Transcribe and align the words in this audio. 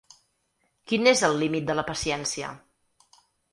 Quin 0.91 1.09
és 1.11 1.21
el 1.29 1.37
límit 1.43 1.69
de 1.69 1.77
la 1.81 1.85
paciència? 1.93 2.53